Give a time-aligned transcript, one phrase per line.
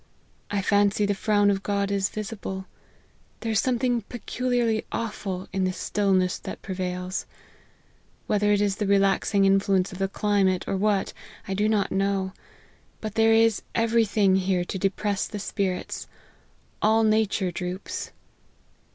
[0.49, 2.65] I fancy the frown of God is visible;
[3.41, 7.27] there is something pe culiarly awful in the stillness that prevails.
[8.25, 11.13] Whe ther it is the relaxing influence of the climate, or what,
[11.47, 12.33] I do not know;
[12.99, 16.07] but there is every thing here to depress the spirits
[16.81, 18.09] all nature droops."